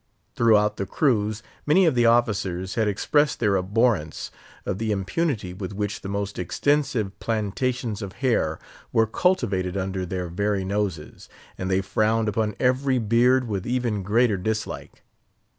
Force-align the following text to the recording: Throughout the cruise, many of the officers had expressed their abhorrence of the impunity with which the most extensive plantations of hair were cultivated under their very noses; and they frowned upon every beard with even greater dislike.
Throughout 0.35 0.77
the 0.77 0.87
cruise, 0.87 1.43
many 1.67 1.85
of 1.85 1.93
the 1.93 2.07
officers 2.07 2.73
had 2.73 2.87
expressed 2.87 3.39
their 3.39 3.55
abhorrence 3.55 4.31
of 4.65 4.79
the 4.79 4.91
impunity 4.91 5.53
with 5.53 5.73
which 5.75 6.01
the 6.01 6.09
most 6.09 6.39
extensive 6.39 7.19
plantations 7.19 8.01
of 8.01 8.13
hair 8.13 8.57
were 8.91 9.05
cultivated 9.05 9.77
under 9.77 10.03
their 10.03 10.27
very 10.27 10.65
noses; 10.65 11.29
and 11.55 11.69
they 11.69 11.81
frowned 11.81 12.27
upon 12.27 12.55
every 12.59 12.97
beard 12.97 13.47
with 13.47 13.67
even 13.67 14.01
greater 14.01 14.37
dislike. 14.37 15.03